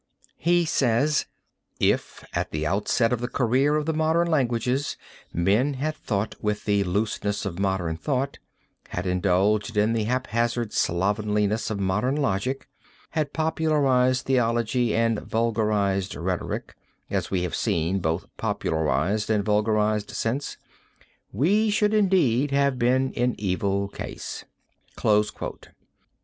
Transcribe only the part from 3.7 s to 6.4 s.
of the modern languages, men had thought